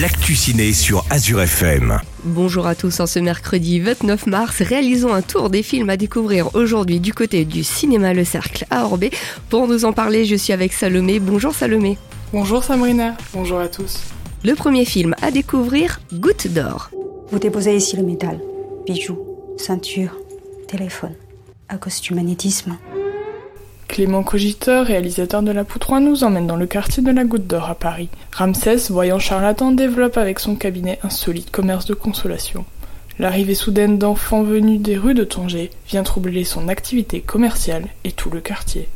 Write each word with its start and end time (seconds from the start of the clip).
l'actu 0.00 0.34
ciné 0.34 0.72
sur 0.72 1.04
Azure 1.10 1.40
FM. 1.40 2.00
Bonjour 2.24 2.66
à 2.66 2.74
tous, 2.74 3.00
en 3.00 3.06
ce 3.06 3.18
mercredi 3.18 3.80
29 3.80 4.26
mars, 4.26 4.60
réalisons 4.60 5.14
un 5.14 5.22
tour 5.22 5.48
des 5.48 5.62
films 5.62 5.88
à 5.88 5.96
découvrir 5.96 6.54
aujourd'hui 6.54 7.00
du 7.00 7.14
côté 7.14 7.44
du 7.44 7.64
cinéma 7.64 8.12
Le 8.12 8.24
Cercle 8.24 8.66
à 8.70 8.84
Orbé. 8.84 9.10
Pour 9.48 9.68
nous 9.68 9.84
en 9.84 9.92
parler, 9.92 10.24
je 10.24 10.34
suis 10.34 10.52
avec 10.52 10.72
Salomé. 10.72 11.18
Bonjour 11.18 11.54
Salomé. 11.54 11.96
Bonjour 12.32 12.62
Sabrina, 12.62 13.16
bonjour 13.32 13.58
à 13.58 13.68
tous. 13.68 14.00
Le 14.44 14.54
premier 14.54 14.84
film 14.84 15.14
à 15.22 15.30
découvrir, 15.30 16.00
Goutte 16.12 16.48
d'or. 16.48 16.90
Vous 17.30 17.38
déposez 17.38 17.76
ici 17.76 17.96
le 17.96 18.02
métal. 18.02 18.40
Bijoux, 18.84 19.18
ceinture, 19.56 20.14
téléphone. 20.68 21.14
À 21.68 21.78
cause 21.78 22.00
du 22.00 22.12
magnétisme. 22.12 22.76
Clément 23.88 24.22
Cogiteur, 24.22 24.86
réalisateur 24.86 25.42
de 25.42 25.52
La 25.52 25.64
Poutre 25.64 25.98
nous 26.00 26.24
emmène 26.24 26.46
dans 26.46 26.56
le 26.56 26.66
quartier 26.66 27.02
de 27.02 27.10
la 27.10 27.24
Goutte 27.24 27.46
d'Or 27.46 27.70
à 27.70 27.74
Paris. 27.74 28.08
Ramsès, 28.32 28.90
voyant 28.90 29.18
charlatan, 29.18 29.72
développe 29.72 30.18
avec 30.18 30.38
son 30.38 30.56
cabinet 30.56 30.98
un 31.02 31.10
solide 31.10 31.50
commerce 31.50 31.86
de 31.86 31.94
consolation. 31.94 32.64
L'arrivée 33.18 33.54
soudaine 33.54 33.98
d'enfants 33.98 34.42
venus 34.42 34.80
des 34.80 34.98
rues 34.98 35.14
de 35.14 35.24
Tanger 35.24 35.70
vient 35.88 36.02
troubler 36.02 36.44
son 36.44 36.68
activité 36.68 37.20
commerciale 37.20 37.86
et 38.04 38.12
tout 38.12 38.28
le 38.28 38.40
quartier. 38.40 38.88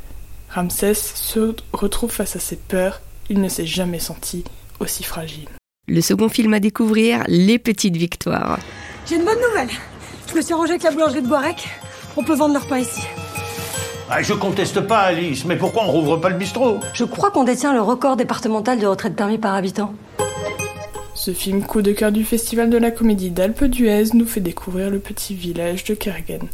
Ramsès 0.51 0.95
se 0.95 1.55
retrouve 1.73 2.11
face 2.11 2.37
à 2.37 2.41
ses 2.41 2.57
peurs, 2.57 3.01
il 3.31 3.41
ne 3.41 3.49
s'est 3.49 3.67
jamais 3.67 4.01
senti 4.01 4.45
aussi 4.81 5.05
fragile. 5.05 5.49
Le 5.89 6.01
second 6.01 6.29
film 6.29 6.53
à 6.53 6.61
découvrir, 6.61 7.25
Les 7.29 7.59
Petites 7.59 7.97
Victoires. 7.97 8.59
J'ai 9.09 9.17
une 9.17 9.25
bonne 9.25 9.41
nouvelle. 9.49 9.71
Je 10.29 10.37
me 10.37 10.43
suis 10.43 10.53
arrangé 10.53 10.73
avec 10.73 10.83
la 10.83 10.91
boulangerie 10.91 11.23
de 11.23 11.27
Boirec. 11.27 11.69
On 12.17 12.23
peut 12.23 12.35
vendre 12.35 12.55
leur 12.55 12.67
pain 12.67 12.79
ici. 12.79 13.01
Ah, 14.13 14.23
je 14.23 14.33
conteste 14.33 14.81
pas, 14.81 15.03
Alice, 15.03 15.45
mais 15.45 15.55
pourquoi 15.55 15.85
on 15.85 15.93
rouvre 15.93 16.17
pas 16.17 16.31
le 16.31 16.37
bistrot? 16.37 16.81
Je 16.95 17.05
crois 17.05 17.31
qu'on 17.31 17.45
détient 17.45 17.73
le 17.73 17.81
record 17.81 18.17
départemental 18.17 18.81
de 18.81 18.87
retraite 18.87 19.15
permis 19.15 19.39
par 19.39 19.55
habitant. 19.55 19.95
Ce 21.15 21.33
film 21.33 21.63
coup 21.63 21.81
de 21.81 21.93
cœur 21.93 22.11
du 22.11 22.25
Festival 22.25 22.71
de 22.71 22.77
la 22.77 22.91
Comédie 22.91 23.31
d'Alpe 23.31 23.63
d'Huez 23.63 24.07
nous 24.15 24.27
fait 24.27 24.41
découvrir 24.41 24.91
le 24.91 24.99
petit 24.99 25.37
village 25.37 25.85
de 25.85 25.95
Kergen. 25.95 26.49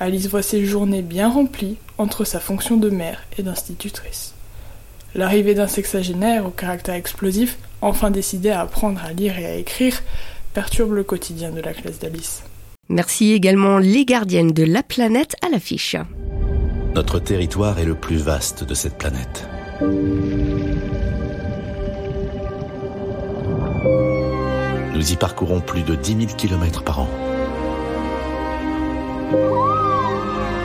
Alice 0.00 0.26
voit 0.26 0.42
ses 0.42 0.66
journées 0.66 1.00
bien 1.00 1.30
remplies 1.30 1.78
entre 1.96 2.26
sa 2.26 2.40
fonction 2.40 2.76
de 2.76 2.90
mère 2.90 3.22
et 3.38 3.42
d'institutrice. 3.42 4.34
L'arrivée 5.14 5.54
d'un 5.54 5.68
sexagénaire 5.68 6.44
au 6.44 6.50
caractère 6.50 6.94
explosif, 6.94 7.56
enfin 7.80 8.10
décidé 8.10 8.50
à 8.50 8.60
apprendre 8.60 9.00
à 9.02 9.14
lire 9.14 9.38
et 9.38 9.46
à 9.46 9.54
écrire, 9.54 10.02
perturbe 10.52 10.92
le 10.92 11.04
quotidien 11.04 11.52
de 11.52 11.62
la 11.62 11.72
classe 11.72 12.00
d'Alice. 12.00 12.42
Merci 12.90 13.32
également 13.32 13.78
les 13.78 14.04
gardiennes 14.04 14.52
de 14.52 14.64
la 14.64 14.82
planète 14.82 15.36
à 15.40 15.48
l'affiche. 15.48 15.96
Notre 16.94 17.18
territoire 17.18 17.78
est 17.78 17.86
le 17.86 17.94
plus 17.94 18.18
vaste 18.18 18.64
de 18.64 18.74
cette 18.74 18.98
planète. 18.98 19.48
Nous 24.94 25.12
y 25.12 25.16
parcourons 25.16 25.60
plus 25.60 25.84
de 25.84 25.94
10 25.94 26.26
000 26.26 26.36
km 26.36 26.82
par 26.84 27.00
an. 27.00 27.08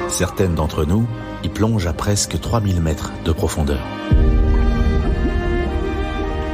Certaines 0.09 0.55
d'entre 0.55 0.83
nous 0.83 1.07
y 1.43 1.49
plongent 1.49 1.87
à 1.87 1.93
presque 1.93 2.37
3000 2.37 2.81
mètres 2.81 3.13
de 3.23 3.31
profondeur. 3.31 3.79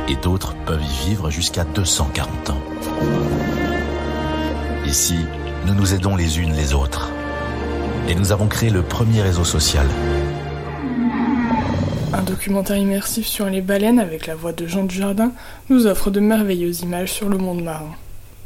Et 0.08 0.16
d'autres 0.18 0.54
peuvent 0.68 0.84
y 0.84 1.08
vivre 1.08 1.32
jusqu'à 1.32 1.64
240 1.64 2.52
ans. 2.52 2.62
Ici, 4.86 5.18
nous 5.66 5.74
nous 5.74 5.96
aidons 5.96 6.16
les 6.16 6.40
unes 6.40 6.54
les 6.54 6.76
autres 6.76 7.12
et 8.08 8.16
nous 8.16 8.32
avons 8.32 8.48
créé 8.48 8.70
le 8.70 8.82
premier 8.82 9.22
réseau 9.22 9.44
social. 9.44 9.88
Un 12.12 12.22
documentaire 12.22 12.78
immersif 12.78 13.26
sur 13.26 13.46
les 13.48 13.62
baleines 13.62 14.00
avec 14.00 14.28
la 14.28 14.36
voix 14.36 14.52
de 14.52 14.68
Jean 14.68 14.84
Dujardin 14.84 15.32
nous 15.70 15.88
offre 15.88 16.12
de 16.12 16.20
merveilleuses 16.20 16.81
images 16.81 17.12
sur 17.12 17.30
le 17.30 17.38
monde 17.38 17.64
marin. 17.64 17.96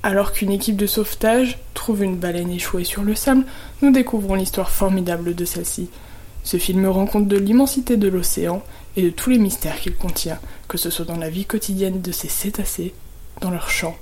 Alors 0.04 0.32
qu'une 0.32 0.52
équipe 0.52 0.78
de 0.78 0.88
sauvetage 0.88 1.58
trouve 1.74 2.04
une 2.04 2.18
baleine 2.18 2.52
échouée 2.52 2.84
sur 2.84 3.04
le 3.04 3.16
sable, 3.16 3.44
nous 3.82 3.92
découvrons 3.92 4.36
l'histoire 4.36 4.70
formidable 4.70 5.36
de 5.36 5.46
celle-ci. 5.46 5.90
Ce 6.44 6.58
film 6.58 6.86
rend 6.88 7.08
compte 7.08 7.28
de 7.28 7.38
l'immensité 7.38 7.98
de 7.98 8.08
l'océan 8.08 8.64
et 8.96 9.02
de 9.02 9.10
tous 9.10 9.32
les 9.32 9.40
mystères 9.40 9.80
qu'il 9.80 9.96
contient, 9.96 10.40
que 10.68 10.78
ce 10.78 10.90
soit 10.90 11.06
dans 11.06 11.18
la 11.18 11.30
vie 11.30 11.46
quotidienne 11.46 12.02
de 12.02 12.12
ces 12.12 12.30
cétacés, 12.30 12.94
dans 13.42 13.52
leur 13.52 13.70
chant, 13.70 13.98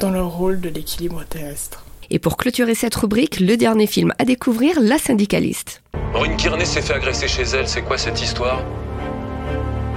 dans 0.00 0.10
leur 0.10 0.28
rôle 0.28 0.60
de 0.60 0.70
l'équilibre 0.70 1.22
terrestre. 1.24 1.84
Et 2.10 2.18
pour 2.18 2.36
clôturer 2.38 2.74
cette 2.74 2.94
rubrique, 2.94 3.38
le 3.38 3.56
dernier 3.56 3.86
film 3.86 4.14
à 4.18 4.24
découvrir, 4.24 4.80
La 4.80 4.98
syndicaliste. 4.98 5.82
Maureen 6.12 6.36
Kearney 6.36 6.64
s'est 6.64 6.80
fait 6.80 6.94
agresser 6.94 7.28
chez 7.28 7.42
elle, 7.42 7.68
c'est 7.68 7.82
quoi 7.82 7.98
cette 7.98 8.22
histoire? 8.22 8.62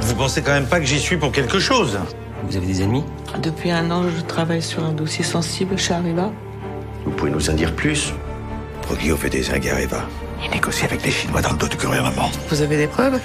Vous 0.01 0.15
pensez 0.15 0.41
quand 0.41 0.51
même 0.51 0.65
pas 0.67 0.79
que 0.79 0.85
j'y 0.85 0.99
suis 0.99 1.15
pour 1.15 1.31
quelque 1.31 1.59
chose? 1.59 1.97
Vous 2.43 2.57
avez 2.57 2.65
des 2.65 2.81
ennemis 2.81 3.03
Depuis 3.41 3.71
un 3.71 3.89
an, 3.91 4.03
je 4.09 4.21
travaille 4.23 4.61
sur 4.61 4.83
un 4.83 4.91
dossier 4.91 5.23
sensible 5.23 5.77
chez 5.77 5.93
Areva. 5.93 6.31
Vous 7.05 7.11
pouvez 7.11 7.31
nous 7.31 7.49
en 7.49 7.53
dire 7.53 7.73
plus? 7.73 8.13
Progio 8.81 9.15
fait 9.15 9.29
des 9.29 9.43
zingues 9.43 9.69
à 9.69 9.73
Areva. 9.73 10.03
Il 10.43 10.51
négocie 10.51 10.83
avec 10.83 11.05
les 11.05 11.11
Chinois 11.11 11.41
dans 11.41 11.51
le 11.51 11.57
dos 11.57 11.67
du 11.67 11.77
gouvernement. 11.77 12.29
Vous 12.49 12.61
avez 12.61 12.75
des 12.75 12.87
preuves? 12.87 13.21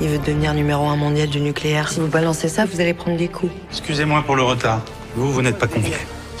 Il 0.00 0.08
veut 0.08 0.18
devenir 0.18 0.54
numéro 0.54 0.86
un 0.86 0.96
mondial 0.96 1.28
du 1.28 1.40
nucléaire. 1.40 1.90
Si 1.90 2.00
vous 2.00 2.06
balancez 2.06 2.48
ça, 2.48 2.64
vous 2.64 2.80
allez 2.80 2.94
prendre 2.94 3.18
des 3.18 3.28
coups. 3.28 3.52
Excusez-moi 3.70 4.22
pour 4.24 4.36
le 4.36 4.42
retard. 4.42 4.80
Vous, 5.16 5.30
vous 5.30 5.42
n'êtes 5.42 5.58
pas 5.58 5.66
convié. 5.66 5.92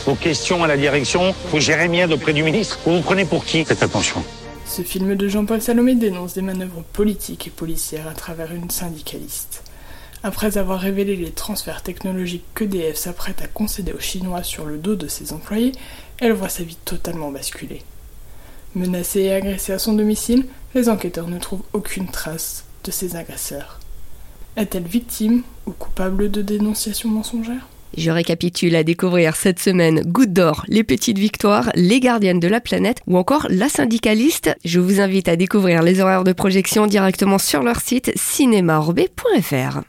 Vos 0.04 0.16
questions 0.16 0.64
à 0.64 0.66
la 0.66 0.76
direction, 0.76 1.32
vous 1.50 1.60
gérez 1.60 1.86
bien 1.86 2.10
auprès 2.10 2.32
du 2.32 2.42
ministre. 2.42 2.80
Vous 2.84 2.96
vous 2.96 3.02
prenez 3.02 3.24
pour 3.24 3.44
qui? 3.44 3.64
Faites 3.64 3.84
attention. 3.84 4.24
Ce 4.66 4.82
film 4.82 5.14
de 5.14 5.28
Jean-Paul 5.28 5.62
Salomé 5.62 5.94
dénonce 5.94 6.34
des 6.34 6.42
manœuvres 6.42 6.82
politiques 6.92 7.46
et 7.46 7.50
policières 7.50 8.08
à 8.08 8.14
travers 8.14 8.52
une 8.52 8.68
syndicaliste. 8.68 9.62
Après 10.24 10.58
avoir 10.58 10.80
révélé 10.80 11.14
les 11.14 11.30
transferts 11.30 11.82
technologiques 11.82 12.44
qu'EDF 12.56 12.96
s'apprête 12.96 13.42
à 13.42 13.46
concéder 13.46 13.92
aux 13.92 14.00
Chinois 14.00 14.42
sur 14.42 14.64
le 14.64 14.76
dos 14.76 14.96
de 14.96 15.06
ses 15.06 15.32
employés, 15.32 15.72
elle 16.18 16.32
voit 16.32 16.48
sa 16.48 16.64
vie 16.64 16.78
totalement 16.84 17.30
basculer. 17.30 17.82
Menacée 18.74 19.20
et 19.20 19.32
agressée 19.32 19.72
à 19.72 19.78
son 19.78 19.92
domicile, 19.92 20.46
les 20.74 20.88
enquêteurs 20.88 21.28
ne 21.28 21.38
trouvent 21.38 21.62
aucune 21.72 22.08
trace 22.08 22.64
de 22.82 22.90
ses 22.90 23.14
agresseurs. 23.14 23.78
Est-elle 24.56 24.82
victime 24.82 25.42
ou 25.66 25.70
coupable 25.70 26.28
de 26.28 26.42
dénonciations 26.42 27.08
mensongères? 27.08 27.68
Je 27.96 28.10
récapitule 28.10 28.76
à 28.76 28.84
découvrir 28.84 29.36
cette 29.36 29.58
semaine 29.58 30.02
Goutte 30.02 30.32
d'or, 30.32 30.64
Les 30.68 30.84
Petites 30.84 31.18
Victoires, 31.18 31.70
Les 31.74 32.00
Gardiennes 32.00 32.40
de 32.40 32.48
la 32.48 32.60
Planète 32.60 32.98
ou 33.06 33.16
encore 33.16 33.46
La 33.50 33.68
Syndicaliste. 33.68 34.54
Je 34.64 34.80
vous 34.80 35.00
invite 35.00 35.28
à 35.28 35.36
découvrir 35.36 35.82
les 35.82 36.00
horaires 36.00 36.24
de 36.24 36.32
projection 36.32 36.86
directement 36.86 37.38
sur 37.38 37.62
leur 37.62 37.80
site 37.80 38.12
cinémaorbé.fr. 38.16 39.80